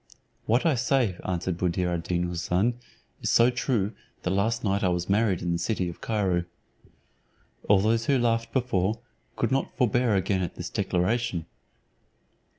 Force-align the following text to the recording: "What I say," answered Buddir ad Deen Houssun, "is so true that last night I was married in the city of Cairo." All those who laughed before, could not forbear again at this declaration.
"What 0.47 0.65
I 0.65 0.73
say," 0.73 1.15
answered 1.23 1.59
Buddir 1.59 1.91
ad 1.93 2.01
Deen 2.01 2.23
Houssun, 2.25 2.73
"is 3.21 3.29
so 3.29 3.51
true 3.51 3.93
that 4.23 4.31
last 4.31 4.63
night 4.63 4.83
I 4.83 4.87
was 4.89 5.07
married 5.07 5.43
in 5.43 5.51
the 5.51 5.59
city 5.59 5.89
of 5.89 6.01
Cairo." 6.01 6.45
All 7.69 7.81
those 7.81 8.07
who 8.07 8.17
laughed 8.17 8.51
before, 8.51 8.99
could 9.35 9.51
not 9.51 9.77
forbear 9.77 10.15
again 10.15 10.41
at 10.41 10.55
this 10.55 10.71
declaration. 10.71 11.45